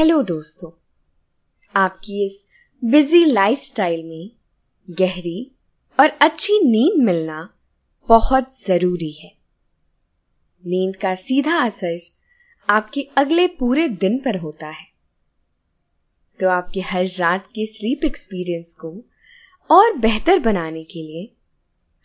Hello 0.00 0.22
दोस्तों, 0.22 0.70
आपकी 1.76 2.26
इस 2.26 2.48
बिज़ी 2.84 3.24
लाइफस्टाइल 3.24 4.04
में 4.04 4.30
गहरी 4.88 5.50
और 6.00 6.08
अच्छी 6.08 6.58
नींद 6.64 7.02
मिलना 7.04 7.54
बहुत 8.08 8.60
ज़रूरी 8.60 9.10
है। 9.10 9.32
नींद 10.64 10.96
का 10.96 11.14
सीधा 11.14 11.58
असर 11.58 11.98
आपके 12.68 13.02
अगले 13.16 13.46
पूरे 13.46 13.88
दिन 13.88 14.18
पर 14.18 14.36
होता 14.36 14.68
है। 14.68 14.86
तो 16.40 16.48
आपके 16.48 16.80
हर 16.80 17.06
रात 17.18 17.46
के 17.46 17.66
स्लीप 17.66 18.04
एक्सपीरियंस 18.04 18.74
को 18.74 19.04
और 19.70 19.92
बेहतर 19.92 20.38
बनाने 20.38 20.84
के 20.84 21.02
लिए 21.02 21.32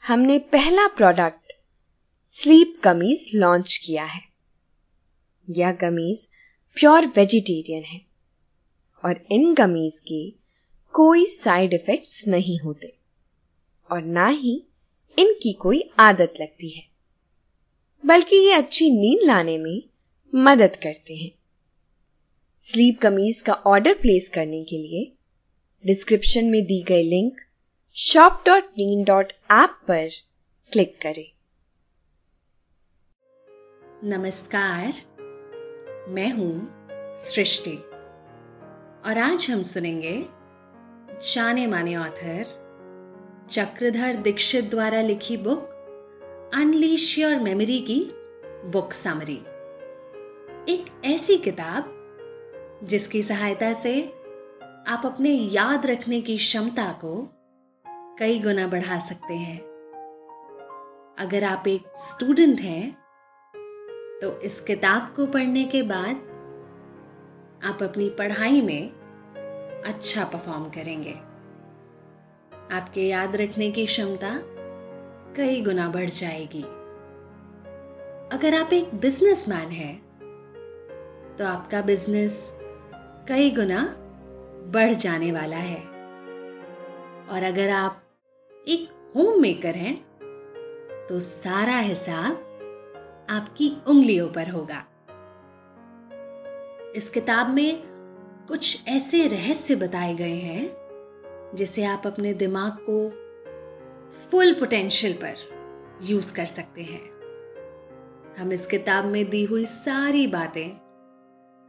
हमने 0.08 0.40
पहला 0.40 0.88
प्रोडक्ट 0.88 1.54
स्लीप 2.34 2.74
कमीज 2.84 3.30
लॉन्च 3.36 3.82
किया 3.86 4.06
है। 4.06 4.22
यह 5.50 5.72
कमीज 5.72 6.30
प्योर 6.76 7.06
वेजिटेरियन 7.06 7.84
है। 7.84 8.02
और 9.06 9.26
इन 9.32 9.56
कमीज 9.56 10.00
के 10.00 10.34
कोई 10.92 11.26
साइड 11.26 11.74
इफेक्ट्स 11.74 12.28
नहीं 12.28 12.60
होते। 12.60 12.96
और 13.92 14.02
ना 14.02 14.28
ही 14.28 14.64
इनकी 15.20 15.54
कोई 15.54 15.90
आदत 16.00 16.34
लगती 16.42 16.70
है। 16.70 16.84
बल्कि 18.06 18.36
ये 18.36 18.52
अच्छी 18.52 18.90
नींद 18.90 19.20
लाने 19.24 19.58
में 19.58 19.84
मदद 20.36 20.76
करते 20.76 21.16
हैं। 21.16 21.32
स्लीप 22.62 23.00
कमीज 23.02 23.42
का 23.42 23.54
ऑर्डर 23.54 23.94
प्लेस 23.94 24.30
करने 24.30 24.64
के 24.64 24.78
लिए 24.78 25.12
डिस्क्रिप्शन 25.86 26.46
में 26.46 26.66
दी 26.66 26.84
गई 26.84 27.04
लिंक 27.04 27.42
शॉप 27.94 28.44
डॉट 28.46 28.64
नीन 28.64 29.04
डॉट 29.04 29.34
ऐप 29.52 29.80
पर 29.88 30.08
क्लिक 30.72 30.98
करें। 31.02 31.32
नमस्कार। 34.04 35.15
मैं 36.08 36.32
हूँ 36.32 36.68
सृष्टि। 37.18 37.76
और 39.06 39.18
आज 39.18 39.48
हम 39.52 39.62
सुनेंगे 39.62 40.26
जाने 41.34 41.68
माने 41.68 41.96
ऑथर 41.96 42.46
चक्रधर 43.52 44.16
दीक्षित 44.16 44.70
द्वारा 44.70 45.02
लिखी 45.02 45.38
बुक 45.38 46.52
अनलीश 46.56 47.20
योर 47.20 47.36
मेमोरी 47.36 47.80
की 47.82 48.12
बुक 48.66 48.94
समरी। 48.94 49.42
एक 50.74 51.02
ऐसी 51.06 51.38
किताब 51.38 51.92
जिसकी 52.84 53.22
सहायता 53.22 53.74
से 53.74 54.04
आप 54.88 55.02
अपने 55.06 55.30
याद 55.30 55.86
रखने 55.86 56.22
की 56.22 56.38
क्षमता 56.38 56.92
को 56.92 57.16
कई 58.20 58.40
गुना 58.40 58.68
बढ़ा 58.68 59.00
सकते 59.00 59.34
हैं। 59.34 59.58
अगर 61.20 61.44
आप 61.44 61.68
एक 61.68 61.88
स्टूडेंट 61.98 62.62
हैं 62.62 63.05
तो 64.22 64.32
इस 64.40 64.60
किताब 64.62 65.14
को 65.16 65.26
पढ़ने 65.28 65.64
के 65.64 65.82
बाद 65.84 66.16
आप 67.66 67.84
अपनी 67.84 68.10
पढ़ाई 68.10 68.62
में 68.62 68.92
अच्छा 69.86 70.24
परफॉर्म 70.24 70.64
करेंगे। 70.70 71.14
आपके 72.72 73.02
याद 73.02 73.36
रखने 73.36 73.72
की 73.72 73.86
क्षमता 73.86 74.32
कई 75.38 75.62
गुना 75.62 75.88
बढ़ 75.90 76.10
जाएगी। 76.10 76.62
अगर 78.32 78.54
आप 78.54 78.74
एक 78.74 78.96
बिजनेसमैन 78.96 79.70
हैं 79.72 79.96
तो 81.38 81.46
आपका 81.46 81.82
बिज़नेस 81.82 82.40
कई 83.30 83.52
गुना 83.52 83.84
बढ़ 84.74 84.94
जाने 84.94 85.32
वाला 85.32 85.58
है। 85.58 85.82
और 87.26 87.44
अगर 87.44 87.70
आप 87.70 88.02
एक 88.68 88.90
होम 89.16 89.42
मेकर 89.42 89.76
हैं 89.76 89.96
तो 91.10 91.20
सारा 91.20 91.78
हिसाब 91.80 92.45
आपकी 93.30 93.82
उंगलियों 93.88 94.30
पर 94.30 94.50
होगा। 94.50 94.86
इस 96.96 97.10
किताब 97.10 97.50
में 97.50 97.84
कुछ 98.48 98.88
ऐसे 98.88 99.28
रहस्य 99.28 99.76
बताए 99.76 100.16
गए 100.16 100.40
हैं, 100.40 100.76
जिसे 101.56 101.86
आप 101.86 102.08
अपने 102.08 102.34
दिमाग 102.34 102.78
को 102.90 103.10
फुल 104.12 104.54
पोटेंशियल 104.54 105.14
पर 105.14 105.36
यूज़ 106.02 106.36
कर 106.36 106.46
सकते 106.46 106.84
हैं। 106.84 107.16
हम 108.38 108.52
इस 108.52 108.68
किताब 108.68 109.06
में 109.06 109.30
दी 109.30 109.46
हुई 109.46 109.66
सारी 109.66 110.28
बातें 110.28 110.70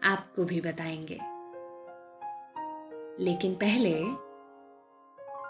आपको 0.05 0.45
भी 0.45 0.61
बताएँगे। 0.61 1.19
लेकिन 3.25 3.55
पहले 3.55 4.03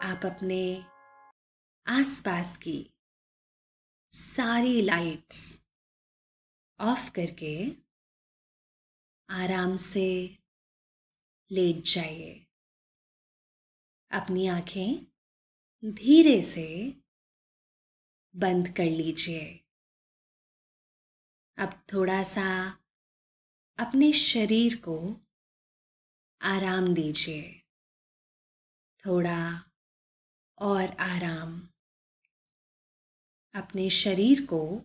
आप 0.08 0.20
अपने 0.24 0.84
आसपास 1.86 2.56
की 2.56 2.90
सारी 4.10 4.82
लाइट्स 4.82 5.65
ऑफ़ 6.80 7.10
करके 7.10 7.70
आराम 9.30 9.76
से 9.76 10.38
लेट 11.50 11.84
जाइए। 11.84 12.46
अपनी 14.10 14.46
आँखें 14.46 15.06
धीरे 15.94 16.42
से 16.42 16.90
बंद 18.36 18.68
कर 18.76 18.84
लीजिए। 18.84 19.64
अब 21.58 21.84
थोड़ा 21.92 22.22
सा 22.22 22.78
अपने 23.78 24.12
शरीर 24.12 24.80
को 24.80 25.20
आराम 26.42 26.94
दीजिए। 26.94 27.62
थोड़ा 29.06 29.70
और 30.58 30.96
आराम। 31.00 31.68
अपने 33.54 33.90
शरीर 33.90 34.46
को 34.46 34.84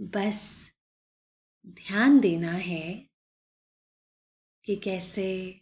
बस 0.00 0.70
ध्यान 1.66 2.20
देना 2.20 2.52
है 2.52 3.08
कि 4.64 4.76
कैसे 4.76 5.60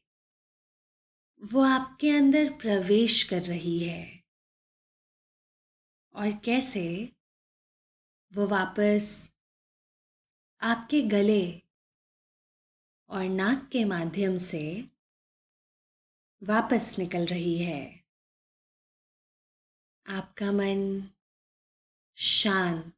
वो 1.42 1.62
आपके 1.62 2.10
अंदर 2.10 2.52
प्रवेश 2.52 3.22
कर 3.22 3.42
रही 3.42 3.78
है 3.78 4.24
और 6.14 6.30
कैसे 6.44 7.12
वो 8.32 8.46
वापस 8.46 9.32
आपके 10.60 11.02
गले 11.02 11.62
और 13.10 13.24
नाक 13.24 13.68
के 13.72 13.84
माध्यम 13.84 14.36
से 14.36 14.88
वापस 16.42 16.96
निकल 16.98 17.26
रही 17.26 17.58
है। 17.58 18.04
आपका 20.06 20.52
मन 20.52 21.08
शांत 22.16 22.97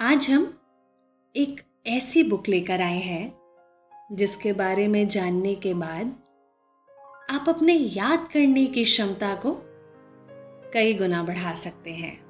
आज 0.00 0.30
हम 0.30 0.58
एक 1.36 1.60
ऐसी 1.86 2.22
बुक 2.22 2.48
लेकर 2.48 2.80
आए 2.80 2.98
हैं, 2.98 3.38
जिसके 4.12 4.52
बारे 4.52 4.88
में 4.88 5.08
जानने 5.08 5.54
के 5.54 5.74
बाद 5.74 6.06
आप 7.30 7.44
अपने 7.48 7.74
याद 7.74 8.28
करने 8.32 8.66
की 8.66 8.84
क्षमता 8.84 9.34
को 9.34 9.58
कई 10.74 10.94
गुना 10.94 11.22
बढ़ा 11.22 11.54
सकते 11.54 11.90
हैं। 11.90 12.20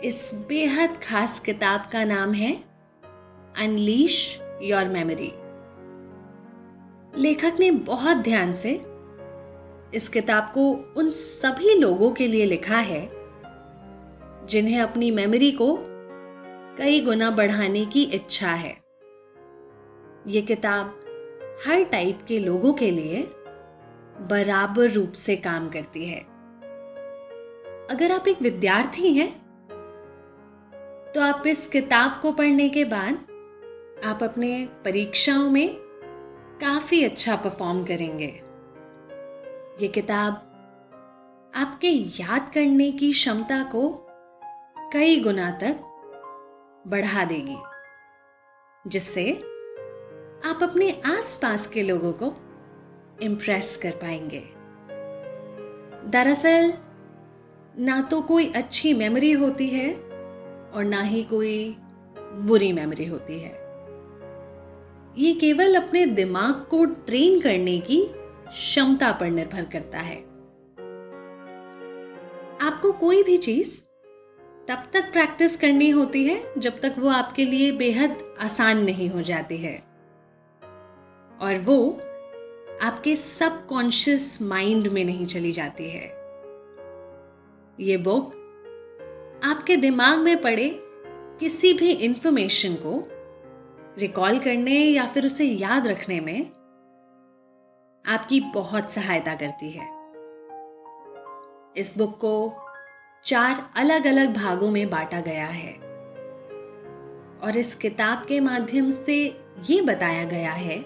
इस 0.00 0.30
बेहद 0.48 0.96
खास 1.02 1.40
किताब 1.40 1.88
का 1.92 2.04
नाम 2.04 2.34
है, 2.34 2.52
अनलीश 3.58 4.40
योर 4.62 4.84
मेमोरी। 4.84 5.32
लेखक 7.22 7.56
ने 7.60 7.70
बहुत 7.70 8.16
ध्यान 8.16 8.52
से 8.52 8.72
इस 9.94 10.08
किताब 10.12 10.50
को 10.54 10.72
उन 10.72 11.10
सभी 11.10 11.78
लोगों 11.78 12.12
के 12.12 12.28
लिए 12.28 12.46
लिखा 12.46 12.78
है 12.78 13.15
जिन्हें 14.46 14.80
अपनी 14.80 15.10
मेमोरी 15.10 15.50
को 15.52 15.76
कई 16.78 17.00
गुना 17.00 17.30
बढ़ाने 17.30 17.84
की 17.86 18.02
इच्छा 18.02 18.50
है। 18.50 18.76
ये 20.26 20.42
किताब 20.42 21.00
हर 21.66 21.84
टाइप 21.84 22.18
के 22.28 22.38
लोगों 22.38 22.72
के 22.72 22.90
लिए 22.90 23.22
बराबर 24.30 24.90
रूप 24.90 25.12
से 25.12 25.36
काम 25.36 25.68
करती 25.68 26.06
है। 26.06 26.20
अगर 27.90 28.12
आप 28.12 28.28
एक 28.28 28.42
विद्यार्थी 28.42 29.12
हैं 29.12 29.28
तो 31.14 31.20
आप 31.20 31.46
इस 31.46 31.66
किताब 31.66 32.18
को 32.22 32.32
पढ़ने 32.32 32.68
के 32.68 32.84
बाद 32.84 33.14
आप 34.04 34.22
अपने 34.22 34.68
परीक्षाओं 34.84 35.50
में 35.50 35.68
काफ़ी 36.60 37.04
अच्छा 37.04 37.36
परफॉर्म 37.36 37.84
करेंगे। 37.84 38.32
ये 39.80 39.88
किताब 39.88 40.42
आपके 41.56 41.88
याद 42.22 42.50
करने 42.54 42.90
की 42.92 43.12
क्षमता 43.12 43.62
को 43.62 44.05
कई 44.92 45.20
गुना 45.20 45.50
तक 45.50 45.76
बढ़ा 46.86 47.24
देगी, 47.24 47.56
जिससे 48.86 49.32
आप 50.44 50.58
अपने 50.62 51.02
आसपास 51.06 51.66
के 51.66 51.82
लोगों 51.82 52.12
को 52.12 52.34
इम्प्रेस 53.22 53.76
कर 53.76 53.90
पाएँगे। 53.90 54.38
दरअसल, 56.10 56.72
ना 57.78 58.00
तो 58.02 58.20
कोई 58.20 58.52
अच्छी 58.52 58.94
मेमोरी 58.94 59.32
होती 59.32 59.68
है 59.68 59.94
और 60.74 60.84
ना 60.84 61.02
ही 61.02 61.24
कोई 61.24 61.76
बुरी 62.18 62.72
मेमोरी 62.72 63.06
होती 63.06 63.38
है। 63.38 63.52
ये 65.18 65.32
केवल 65.32 65.74
अपने 65.74 66.06
दिमाग 66.06 66.54
को 66.70 66.84
ट्रेन 66.84 67.40
करने 67.40 67.78
की 67.78 68.06
क्षमता 68.48 69.12
पर 69.12 69.26
निर्भर 69.26 69.64
करता 69.64 69.98
है। 69.98 70.16
आपको 72.60 72.92
कोई 72.92 73.22
भी 73.22 73.36
चीज़ 73.36 73.86
तब 74.68 74.82
तक 74.92 75.12
प्रैक्टिस 75.12 75.56
करनी 75.56 75.90
होती 75.90 76.26
है 76.26 76.52
जब 76.58 76.80
तक 76.80 76.94
वो 76.98 77.08
आपके 77.08 77.44
लिए 77.44 77.72
बेहद 77.72 78.34
आसान 78.40 78.84
नहीं 78.84 79.10
हो 79.10 79.22
जाती 79.22 79.56
है। 79.58 79.78
और 81.40 81.60
वो 81.60 82.00
आपके 82.82 83.16
सबकॉन्शियस 83.16 84.42
माइंड 84.42 84.86
में 84.86 85.04
नहीं 85.04 85.26
चली 85.26 85.52
जाती 85.52 85.90
है। 85.90 86.06
ये 87.80 87.96
बुक 87.96 88.32
आपके 89.44 89.76
दिमाग 89.76 90.18
में 90.18 90.42
पड़े 90.42 90.82
किसी 91.40 91.72
भी 91.72 91.90
इंफॉर्मेशन 91.90 92.74
को 92.74 93.08
रिकॉल 93.98 94.38
करने 94.38 94.74
या 94.74 95.06
फिर 95.06 95.26
उसे 95.26 95.44
याद 95.44 95.86
रखने 95.86 96.20
में 96.20 96.42
आपकी 98.06 98.40
बहुत 98.40 98.90
सहायता 98.90 99.34
करती 99.34 99.70
है। 99.70 99.96
इस 101.76 101.94
बुक 101.98 102.18
को 102.18 102.48
चार 103.26 103.70
अलग 103.76 104.06
अलग 104.06 104.34
भागों 104.34 104.70
में 104.70 104.90
बांटा 104.90 105.20
गया 105.20 105.46
है। 105.46 105.72
और 107.42 107.56
इस 107.56 107.74
किताब 107.74 108.24
के 108.26 108.40
माध्यम 108.40 108.90
से 108.90 109.16
ये 109.70 109.80
बताया 109.82 110.24
गया 110.24 110.52
है 110.52 110.84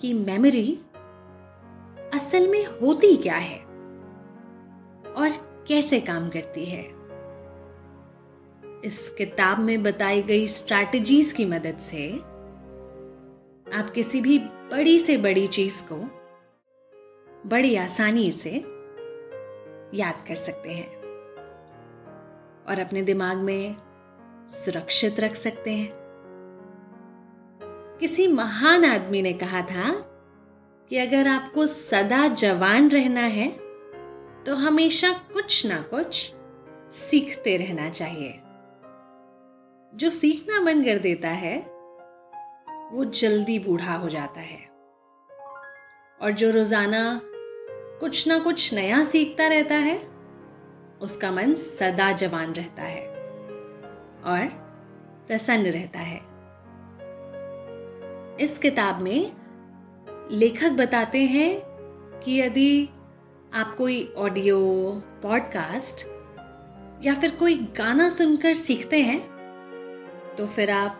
कि 0.00 0.12
मेमोरी 0.14 0.78
असल 2.14 2.48
में 2.48 2.64
होती 2.66 3.16
क्या 3.16 3.34
है 3.34 3.58
और 5.12 5.28
कैसे 5.68 6.00
काम 6.00 6.30
करती 6.30 6.64
है। 6.64 6.82
इस 8.84 9.14
किताब 9.18 9.58
में 9.58 9.82
बताई 9.82 10.22
गई 10.22 10.48
स्ट्रैटेजीज 10.48 11.32
की 11.32 11.44
मदद 11.44 11.78
से 11.78 12.08
आप 13.78 13.92
किसी 13.94 14.20
भी 14.20 14.38
बड़ी 14.72 14.98
से 14.98 15.16
बड़ी 15.16 15.46
चीज़ 15.46 15.82
को 15.92 15.96
बड़ी 17.48 17.76
आसानी 17.76 18.32
से 18.32 18.50
याद 19.94 20.24
कर 20.28 20.34
सकते 20.34 20.70
हैं। 20.70 21.01
और 22.68 22.78
अपने 22.78 23.02
दिमाग 23.02 23.36
में 23.36 23.76
सुरक्षित 24.48 25.20
रख 25.20 25.34
सकते 25.34 25.70
हैं। 25.70 25.90
किसी 28.00 28.28
महान 28.28 28.84
आदमी 28.84 29.22
ने 29.22 29.32
कहा 29.32 29.62
था 29.62 29.90
कि 30.90 30.98
अगर 30.98 31.28
आपको 31.28 31.66
सदा 31.66 32.26
जवान 32.28 32.88
रहना 32.90 33.20
है 33.20 33.48
तो 34.44 34.54
हमेशा 34.54 35.10
कुछ 35.32 35.66
ना 35.66 35.80
कुछ 35.80 36.32
सीखते 36.92 37.56
रहना 37.56 37.88
चाहिए। 37.88 38.40
जो 39.92 40.10
सीखना 40.10 40.60
बंद 40.60 40.84
कर 40.84 40.98
देता 40.98 41.28
है, 41.28 41.58
वो 42.92 43.04
जल्दी 43.04 43.58
बूढ़ा 43.58 43.94
हो 43.94 44.08
जाता 44.08 44.40
है। 44.40 44.60
और 46.20 46.30
जो 46.30 46.50
रोज़ाना 46.50 47.20
कुछ 48.00 48.26
ना 48.28 48.38
कुछ 48.38 48.72
नया 48.74 49.02
सीखता 49.04 49.46
रहता 49.46 49.74
है 49.74 49.96
उसका 51.02 51.30
मन 51.32 51.54
सदा 51.54 52.12
जवान 52.12 52.52
रहता 52.52 52.82
है 52.82 53.06
और 54.24 54.46
प्रसन्न 55.26 55.66
रहता 55.66 55.98
है। 55.98 56.20
इस 58.40 58.58
किताब 58.58 59.00
में 59.02 59.32
लेखक 60.30 60.70
बताते 60.70 61.18
हैं 61.18 61.60
कि 62.20 62.40
यदि 62.40 62.88
आप 63.54 63.74
कोई 63.74 64.14
ऑडियो, 64.18 64.58
पॉडकास्ट 65.22 66.06
या 67.06 67.14
फिर 67.14 67.30
कोई 67.30 67.54
गाना 67.54 68.08
सुनकर 68.08 68.54
सीखते 68.54 69.00
हैं 69.02 69.20
तो 70.38 70.46
फिर 70.46 70.70
आप 70.70 70.98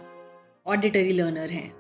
ऑडिटरी 0.67 1.13
लर्नर 1.13 1.51
हैं। 1.51 1.71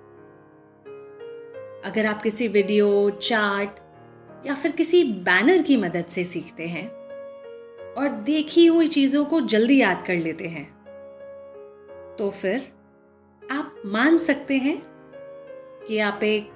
अगर 1.85 2.07
आप 2.07 2.23
किसी 2.23 2.49
वीडियो, 2.49 3.11
चार्ट 3.11 3.71
या 4.47 4.55
फिर 4.55 4.73
किसी 4.73 5.05
बैनर 5.05 5.63
की 5.63 5.77
मदद 5.77 6.05
से 6.05 6.25
सीखते 6.25 6.67
हैं 6.67 7.02
और 7.99 8.11
देखी 8.11 8.67
हुई 8.67 8.89
चीज़ों 8.89 9.25
को 9.25 9.41
जल्दी 9.41 9.81
याद 9.81 10.05
कर 10.07 10.15
लेते 10.15 10.49
हैं। 10.49 10.65
तो 12.19 12.31
फिर 12.31 12.73
आप 13.53 13.83
मान 13.87 14.19
सकते 14.19 14.57
हैं 14.57 14.83
कि 15.89 15.99
आप 15.99 16.23
एक 16.23 16.51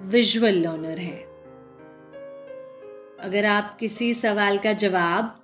विजुअल 0.00 0.54
लर्नर 0.54 0.98
हैं। 0.98 1.20
अगर 3.20 3.44
आप 3.46 3.76
किसी 3.80 4.14
सवाल 4.14 4.58
का 4.58 4.72
जवाब 4.72 5.38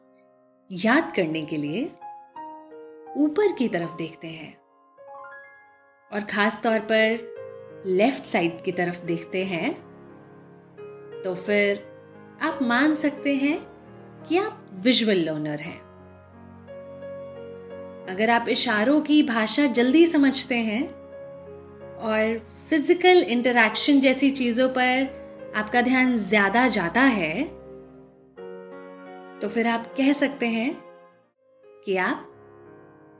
याद 0.72 1.12
करने 1.16 1.42
के 1.42 1.56
लिए 1.56 1.84
ऊपर 3.16 3.52
की 3.52 3.68
तरफ़ 3.68 3.96
देखते 3.96 4.28
हैं 4.28 4.56
और 6.12 6.20
खास 6.20 6.62
तौर 6.62 6.80
पर 6.80 7.82
लेफ़्ट 7.86 8.24
साइड 8.24 8.62
की 8.62 8.72
तरफ़ 8.72 9.04
देखते 9.04 9.44
हैं 9.44 9.72
तो 11.24 11.34
फिर 11.34 11.84
आप 12.42 12.58
मान 12.62 12.94
सकते 12.94 13.34
हैं 13.34 13.77
कि 14.26 14.36
आप 14.36 14.64
विजुअल 14.84 15.18
लर्नर 15.20 15.60
हैं। 15.60 15.78
अगर 18.06 18.30
आप 18.30 18.48
इशारों 18.48 19.00
की 19.00 19.22
भाषा 19.22 19.66
जल्दी 19.72 20.06
समझते 20.06 20.56
हैं 20.62 20.82
और 22.00 22.38
फ़िज़िकल 22.68 23.22
इंटरैक्शन 23.22 24.00
जैसी 24.00 24.30
चीज़ों 24.30 24.68
पर 24.68 25.52
आपका 25.56 25.80
ध्यान 25.82 26.16
ज़्यादा 26.16 26.66
जाता 26.68 27.00
है 27.00 27.42
तो 29.40 29.48
फिर 29.48 29.66
आप 29.66 29.86
कह 29.96 30.12
सकते 30.12 30.46
हैं 30.46 30.70
कि 31.84 31.96
आप 31.96 32.24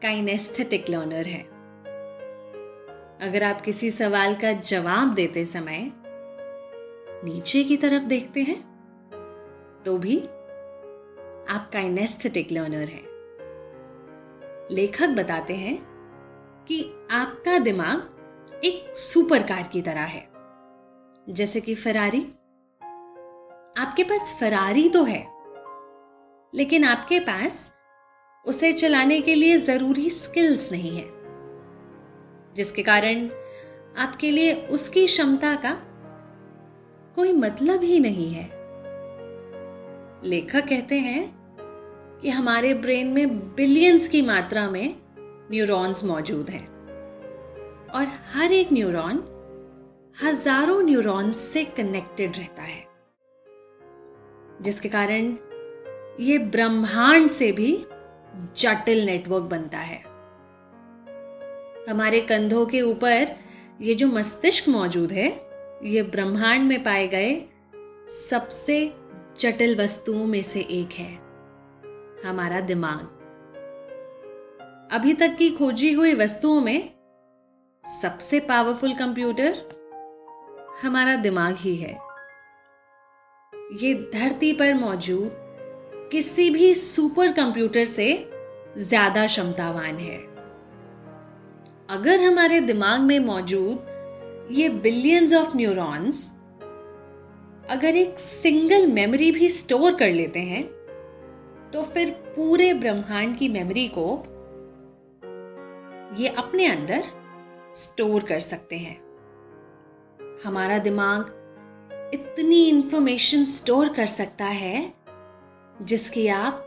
काइनेस्थेटिक 0.02 0.90
लर्नर 0.90 1.26
हैं। 1.26 1.44
अगर 3.20 3.44
आप 3.44 3.60
किसी 3.60 3.90
सवाल 3.90 4.34
का 4.34 4.52
जवाब 4.52 5.14
देते 5.14 5.44
समय 5.44 5.90
नीचे 7.24 7.62
की 7.64 7.76
तरफ़ 7.76 8.02
देखते 8.04 8.42
हैं 8.42 8.60
तो 9.84 9.96
भी 9.98 10.16
आप 11.50 11.70
काइनेस्थेटिक 11.72 12.52
लर्नर 12.52 12.88
हैं। 12.88 13.06
लेखक 14.70 15.08
बताते 15.08 15.54
हैं 15.54 15.76
कि 16.68 16.80
आपका 17.10 17.58
दिमाग 17.58 18.60
एक 18.64 18.96
सुपर 18.96 19.42
कार 19.42 19.68
की 19.72 19.82
तरह 19.82 20.00
है। 20.00 20.28
जैसे 21.28 21.60
कि 21.60 21.74
फरारी 21.74 22.20
आपके 23.78 24.04
पास 24.04 24.36
फरारी 24.40 24.88
तो 24.88 25.02
है, 25.04 25.26
लेकिन 26.54 26.84
आपके 26.84 27.20
पास 27.20 27.72
उसे 28.46 28.72
चलाने 28.72 29.20
के 29.20 29.34
लिए 29.34 29.58
ज़रूरी 29.58 30.10
स्किल्स 30.10 30.70
नहीं 30.72 30.96
है, 30.98 31.08
जिसके 32.54 32.82
कारण 32.82 33.28
आपके 33.98 34.30
लिए 34.30 34.54
उसकी 34.54 35.06
क्षमता 35.06 35.54
का 35.54 35.72
कोई 37.16 37.32
मतलब 37.32 37.82
ही 37.82 37.98
नहीं 38.00 38.32
है। 38.34 38.46
लेखक 40.24 40.68
कहते 40.68 40.98
हैं 40.98 41.37
कि 42.22 42.30
हमारे 42.30 42.74
ब्रेन 42.74 43.06
में 43.06 43.38
बिलियंस 43.54 44.08
की 44.08 44.22
मात्रा 44.22 44.70
में 44.70 44.94
न्यूरॉन्स 45.50 46.04
मौजूद 46.04 46.50
हैं। 46.50 46.66
और 47.88 48.06
हर 48.32 48.52
एक 48.52 48.72
न्यूरॉन 48.72 49.22
हज़ारों 50.22 50.82
न्यूरॉन्स 50.82 51.38
से 51.38 51.64
कनेक्टेड 51.64 52.36
रहता 52.36 52.62
है। 52.62 52.86
जिसके 54.62 54.88
कारण 54.88 55.36
ये 56.20 56.38
ब्रह्मांड 56.38 57.28
से 57.28 57.52
भी 57.52 57.86
जटिल 58.56 59.04
नेटवर्क 59.06 59.44
बनता 59.44 59.78
है। 59.78 60.02
हमारे 61.90 62.20
कंधों 62.20 62.66
के 62.66 62.80
ऊपर 62.80 63.36
ये 63.80 63.94
जो 63.94 64.06
मस्तिष्क 64.06 64.68
मौजूद 64.68 65.12
है, 65.12 65.28
ये 65.84 66.02
ब्रह्मांड 66.02 66.68
में 66.68 66.82
पाए 66.82 67.06
गए 67.08 67.42
सबसे 68.08 68.92
जटिल 69.40 69.80
वस्तुओं 69.80 70.24
में 70.24 70.42
से 70.42 70.60
एक 70.60 70.92
है। 70.92 71.27
हमारा 72.24 72.60
दिमाग। 72.60 73.00
अभी 74.92 75.12
तक 75.14 75.36
की 75.38 75.50
खोजी 75.50 75.92
हुई 75.92 76.14
वस्तुओं 76.14 76.60
में 76.60 76.90
सबसे 77.84 78.40
पावरफुल 78.40 78.94
कंप्यूटर 78.94 79.54
हमारा 80.82 81.16
दिमाग 81.16 81.56
ही 81.58 81.74
है। 81.76 81.92
ये 83.82 83.94
धरती 84.14 84.52
पर 84.52 84.74
मौजूद 84.74 86.08
किसी 86.12 86.48
भी 86.50 86.74
सुपर 86.74 87.32
कंप्यूटर 87.32 87.84
से 87.84 88.08
ज़्यादा 88.78 89.26
क्षमतावान 89.26 89.98
है। 89.98 90.18
अगर 91.90 92.20
हमारे 92.22 92.60
दिमाग 92.60 93.00
में 93.00 93.18
मौजूद 93.20 94.48
ये 94.52 94.68
बिलियंस 94.68 95.32
ऑफ़ 95.34 95.56
न्यूरॉन्स 95.56 96.30
अगर 97.70 97.96
एक 97.96 98.18
सिंगल 98.18 98.86
मेमोरी 98.86 99.30
भी 99.30 99.48
स्टोर 99.50 99.94
कर 99.94 100.12
लेते 100.12 100.40
हैं 100.42 100.62
तो 101.72 101.82
फिर 101.82 102.10
पूरे 102.10 102.74
ब्रह्मांड 102.74 103.38
की 103.38 103.48
मेमोरी 103.48 103.88
को 103.98 104.22
ये 106.22 106.28
अपने 106.28 106.66
अंदर 106.66 107.02
स्टोर 107.74 108.22
कर 108.22 108.40
सकते 108.40 108.76
हैं। 108.78 108.96
हमारा 110.44 110.78
दिमाग 110.78 111.34
इतनी 112.14 112.68
इंफॉर्मेशन 112.68 113.44
स्टोर 113.44 113.88
कर 113.88 114.06
सकता 114.06 114.44
है, 114.44 114.94
जिसकी 115.82 116.28
आप 116.28 116.64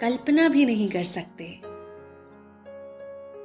कल्पना 0.00 0.48
भी 0.48 0.66
नहीं 0.66 0.88
कर 0.90 1.04
सकते। 1.04 1.44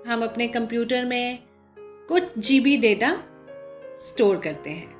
हम 0.09 0.23
अपने 0.23 0.47
कंप्यूटर 0.47 1.05
में 1.05 1.39
कुछ 1.79 2.23
जीबी 2.37 2.77
डेटा 2.77 3.23
स्टोर 3.97 4.37
करते 4.37 4.69
हैं। 4.69 4.98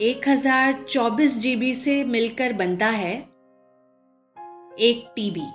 एक 0.00 0.28
हज़ार 0.28 0.72
चौबीस 0.82 1.36
जीबी 1.38 1.72
से 1.74 2.04
मिलकर 2.04 2.52
बनता 2.52 2.86
है 2.86 3.14
एक 4.78 5.12
टीबी 5.16 5.46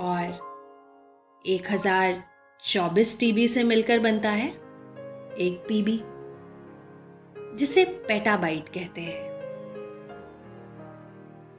और 0.00 1.40
एक 1.44 1.70
हज़ार 1.70 2.22
चौबीस 2.62 3.18
टीबी 3.20 3.46
से 3.48 3.64
मिलकर 3.64 3.98
बनता 3.98 4.30
है 4.30 4.46
एक 5.38 5.64
पीबी 5.68 6.00
जिसे 7.56 7.84
पेटाबाइट 8.08 8.68
कहते 8.68 9.00
हैं। 9.00 9.26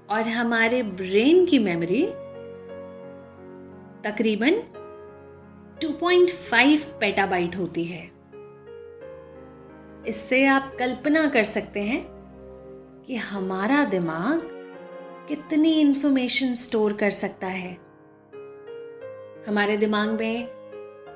और 0.10 0.28
हमारे 0.28 0.82
ब्रेन 0.84 1.46
की 1.46 1.60
मेमोरी 1.60 2.06
तकरीबन 4.04 4.62
2.5 5.82 6.89
पेटाबाइट 7.00 7.56
होती 7.56 7.84
है। 7.84 8.18
इससे 10.08 10.46
आप 10.46 10.75
कल्पना 10.79 11.27
कर 11.27 11.44
सकते 11.44 11.79
हैं 11.79 12.06
कि 13.08 13.15
हमारा 13.15 13.84
दिमाग 13.84 14.50
कितनी 15.27 15.79
इंफॉर्मेशन 15.79 16.53
स्टोर 16.53 16.94
कर 16.94 17.10
सकता 17.10 17.48
है। 17.48 17.74
हमारे 19.48 19.77
दिमाग 19.77 20.10
में 20.10 20.48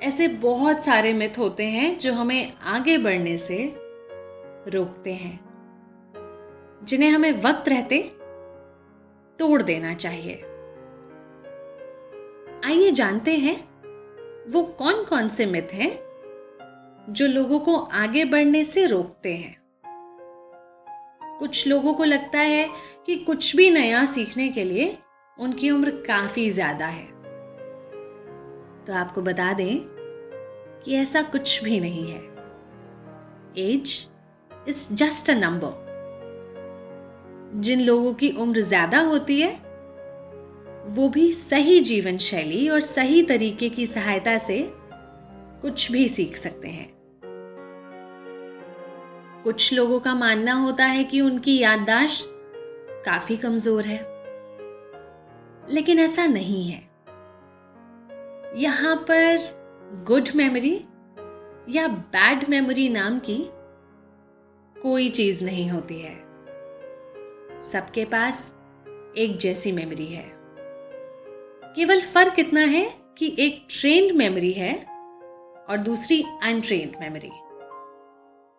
ऐसे 0.03 0.27
बहुत 0.27 0.83
सारे 0.83 1.13
मिथ 1.13 1.37
होते 1.37 1.65
हैं 1.65 1.97
जो 1.97 2.13
हमें 2.13 2.53
आगे 2.63 2.97
बढ़ने 2.97 3.37
से 3.37 3.73
रोकते 4.67 5.13
हैं। 5.13 5.39
जिन्हें 6.83 7.09
हमें 7.09 7.41
वक्त 7.41 7.69
रहते 7.69 8.01
तोड़ 9.39 9.61
देना 9.61 9.93
चाहिए। 9.93 10.35
आइए 12.65 12.91
जानते 12.91 13.37
हैं 13.37 13.55
वो 14.51 14.63
कौन 14.63 15.03
कौन 15.03 15.29
से 15.29 15.45
मिथ 15.45 15.73
हैं 15.73 16.12
जो 17.09 17.27
लोगों 17.27 17.59
को 17.59 17.75
आगे 17.75 18.25
बढ़ने 18.25 18.63
से 18.63 18.85
रोकते 18.85 19.33
हैं। 19.33 19.55
कुछ 21.39 21.67
लोगों 21.67 21.93
को 21.93 22.03
लगता 22.03 22.39
है 22.39 22.69
कि 23.05 23.15
कुछ 23.15 23.55
भी 23.55 23.69
नया 23.69 24.05
सीखने 24.05 24.47
के 24.49 24.63
लिए 24.63 24.97
उनकी 25.37 25.69
उम्र 25.71 25.91
काफ़ी 26.07 26.49
ज़्यादा 26.49 26.85
है। 26.85 27.05
तो 28.85 28.93
आपको 28.93 29.21
बता 29.21 29.53
दें 29.53 29.79
कि 30.85 30.95
ऐसा 30.95 31.21
कुछ 31.21 31.63
भी 31.63 31.79
नहीं 31.79 32.11
है। 32.11 32.21
Age 33.57 34.07
is 34.69 34.93
just 34.93 35.29
a 35.29 35.33
number 35.33 35.81
जिन 37.55 37.81
लोगों 37.81 38.13
की 38.13 38.31
उम्र 38.31 38.61
ज़्यादा 38.61 38.99
होती 38.99 39.39
है, 39.41 39.51
वो 40.87 41.09
भी 41.09 41.31
सही 41.31 41.79
जीवन 41.79 42.17
शैली 42.17 42.69
और 42.69 42.79
सही 42.79 43.23
तरीके 43.23 43.69
की 43.69 43.85
सहायता 43.85 44.37
से 44.37 44.61
कुछ 45.61 45.91
भी 45.91 46.07
सीख 46.09 46.37
सकते 46.37 46.67
हैं। 46.67 46.92
कुछ 49.43 49.73
लोगों 49.73 49.99
का 49.99 50.15
मानना 50.15 50.53
होता 50.53 50.85
है 50.85 51.03
कि 51.03 51.21
उनकी 51.21 51.59
याददाश्त 51.59 52.25
काफ़ी 53.05 53.37
कमज़ोर 53.37 53.85
है। 53.85 53.97
लेकिन 55.73 55.99
ऐसा 55.99 56.25
नहीं 56.25 56.71
है। 56.71 56.79
यहाँ 58.55 58.95
पर 58.95 59.37
गुड 60.07 60.29
मेमोरी 60.35 60.85
या 61.69 61.87
बैड 61.87 62.49
मेमोरी 62.49 62.89
नाम 62.89 63.19
की 63.19 63.49
कोई 64.81 65.09
चीज़ 65.09 65.45
नहीं 65.45 65.69
होती 65.69 65.99
है। 65.99 66.15
सबके 67.61 68.05
पास 68.05 68.55
एक 69.17 69.37
जैसी 69.37 69.71
मेमोरी 69.71 70.05
है। 70.05 70.31
केवल 71.75 72.01
फ़र्क 72.01 72.35
इतना 72.39 72.61
है 72.61 72.93
कि 73.17 73.35
एक 73.39 73.67
ट्रेंड 73.69 74.11
मेमोरी 74.11 74.51
है 74.51 74.85
और 75.69 75.77
दूसरी 75.77 76.23
अनट्रेंड 76.43 76.95
मेमोरी 77.01 77.31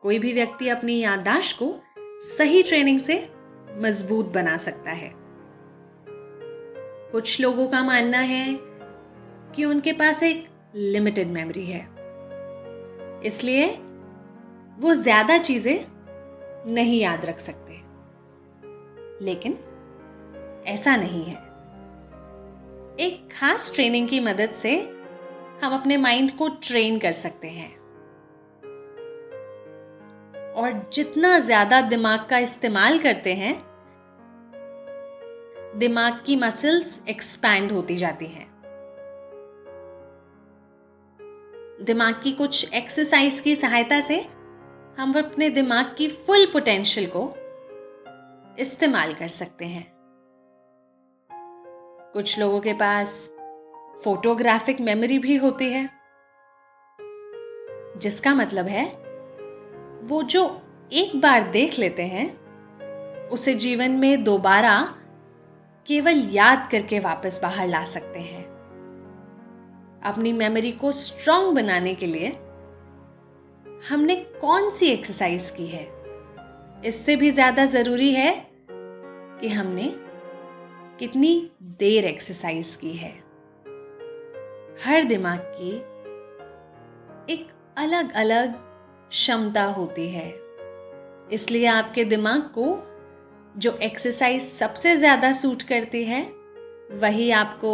कोई 0.05 0.19
भी 0.19 0.33
व्यक्ति 0.33 0.69
अपनी 0.69 0.99
याददाश्त 0.99 1.57
को 1.59 1.75
सही 2.21 2.63
ट्रेनिंग 2.63 3.01
से 3.01 3.29
मज़बूत 3.77 4.27
बना 4.27 4.57
सकता 4.57 4.91
है। 4.91 5.13
कुछ 7.13 7.41
लोगों 7.41 7.69
का 7.69 7.83
मानना 7.83 8.19
है 8.19 8.59
कि 9.57 9.65
उनके 9.65 9.93
पास 9.93 10.23
एक 10.23 10.47
लिमिटेड 10.75 11.27
मेमोरी 11.27 11.67
है। 11.67 11.89
इसलिए 13.25 13.67
वो 14.79 14.95
ज़्यादा 14.95 15.39
चीज़ें 15.39 15.85
नहीं 16.75 17.01
याद 17.01 17.25
रख 17.25 17.39
सकते। 17.39 17.73
लेकिन 19.25 19.59
ऐसा 20.67 20.97
नहीं 20.97 21.25
है। 21.25 21.37
एक 22.97 23.29
खास 23.33 23.73
ट्रेनिंग 23.75 24.09
की 24.09 24.21
मदद 24.21 24.53
से 24.53 24.77
हम 25.63 25.75
अपने 25.75 25.97
माइंड 25.97 26.31
को 26.31 26.49
ट्रेन 26.49 26.99
कर 26.99 27.13
सकते 27.13 27.49
हैं। 27.49 27.84
और 30.55 30.89
जितना 30.93 31.39
ज़्यादा 31.39 31.81
दिमाग 31.81 32.27
का 32.31 32.39
इस्तेमाल 32.39 32.99
करते 32.99 33.35
हैं, 33.35 33.55
दिमाग 35.79 36.23
की 36.27 36.37
मसल्स 36.37 37.01
एक्सपैंड 37.09 37.73
होती 37.73 37.97
जाती 37.97 38.27
हैं। 38.27 38.47
दिमाग 41.85 42.21
की 42.23 42.33
कुछ 42.33 42.75
एक्सरसाइज 42.75 43.41
की 43.41 43.57
सहायता 43.57 44.01
से 44.01 44.21
हम 44.99 45.13
अपने 45.19 45.49
दिमाग 45.51 45.95
की 45.99 46.09
फुल 46.09 46.47
पोटेंशियल 46.47 47.07
को 47.07 47.29
इस्तेमाल 48.59 49.15
कर 49.15 49.29
सकते 49.29 49.65
हैं। 49.65 49.87
कुछ 52.15 52.39
लोगों 52.39 52.61
के 52.61 52.73
पास 52.73 53.17
फोटोग्राफिक 54.05 54.81
मेमोरी 54.81 55.19
भी 55.19 55.37
होती 55.37 55.71
है, 55.73 55.89
जिसका 57.97 58.35
मतलब 58.35 58.67
है 58.67 58.85
वो 60.05 60.23
जो 60.23 60.41
एक 60.93 61.21
बार 61.21 61.43
देख 61.51 61.79
लेते 61.79 62.03
हैं, 62.03 62.27
उसे 63.29 63.55
जीवन 63.55 63.91
में 63.91 64.25
दोबारा 64.25 64.81
केवल 65.89 66.19
याद 66.31 66.69
करके 66.71 66.99
वापस 66.99 67.39
बाहर 67.43 67.69
ला 67.69 67.85
सकते 67.85 68.21
हैं। 68.21 68.43
अपनी 70.05 70.33
मेमोरी 70.33 70.73
को 70.73 70.93
स्ट्रांग 70.93 71.55
बनाने 71.55 71.95
के 71.95 72.07
लिए 72.07 72.29
हमने 73.89 74.17
कौन 74.41 74.71
सी 74.71 74.87
एक्सरसाइज 74.87 75.51
की 75.51 75.67
है? 75.67 75.87
इससे 76.85 77.17
भी 77.17 77.31
ज़्यादा 77.31 77.65
ज़रूरी 77.67 78.13
है 78.15 78.31
कि 78.71 79.49
हमने 79.49 79.93
कितनी 80.99 81.51
देर 81.79 82.05
एक्सरसाइज 82.05 82.75
की 82.75 82.93
है। 82.93 83.13
हर 84.85 85.05
दिमाग 85.05 85.39
की 85.57 85.73
एक 87.33 87.49
अलग 87.79 88.13
अलग 88.13 88.55
क्षमता 89.15 89.65
होती 89.65 90.09
है। 90.09 90.29
इसलिए 91.33 91.67
आपके 91.67 92.05
दिमाग 92.05 92.41
को 92.55 92.65
जो 93.57 93.73
एक्सरसाइज 93.83 94.43
सबसे 94.43 94.95
ज़्यादा 94.97 95.33
सूट 95.33 95.63
करती 95.63 96.03
है, 96.05 96.23
वही 96.93 97.31
आपको 97.33 97.73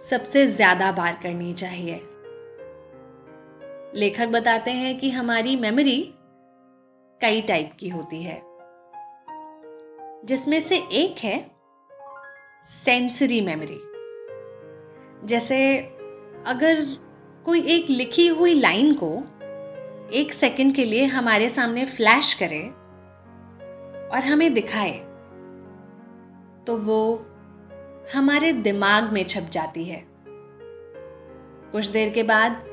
सबसे 0.00 0.46
ज़्यादा 0.46 0.90
बार 0.92 1.18
करनी 1.22 1.52
चाहिए। 1.54 2.00
लेखक 3.96 4.28
बताते 4.28 4.70
हैं 4.70 4.98
कि 4.98 5.10
हमारी 5.10 5.56
मेमोरी 5.56 6.00
कई 7.20 7.42
टाइप 7.42 7.72
की 7.80 7.88
होती 7.88 8.22
है। 8.22 8.40
जिसमें 10.24 10.58
से 10.60 10.76
एक 10.92 11.18
है 11.18 11.38
सेंसरी 12.64 13.40
मेमोरी 13.40 13.80
जैसे 15.26 15.58
अगर 16.46 16.84
कोई 17.44 17.60
एक 17.68 17.90
लिखी 17.90 18.26
हुई 18.30 18.54
लाइन 18.54 18.92
को 18.94 19.10
एक 20.12 20.32
सेकंड 20.32 20.74
के 20.74 20.84
लिए 20.84 21.04
हमारे 21.04 21.48
सामने 21.48 21.84
फ्लैश 21.86 22.32
करे 22.34 22.60
और 24.08 24.24
हमें 24.24 24.52
दिखाए 24.54 24.92
तो 26.66 26.76
वो 26.76 27.26
हमारे 28.14 28.52
दिमाग 28.52 29.12
में 29.12 29.24
छप 29.24 29.48
जाती 29.52 29.84
है। 29.84 30.02
कुछ 31.72 31.86
देर 31.86 32.10
के 32.10 32.22
बाद 32.22 32.64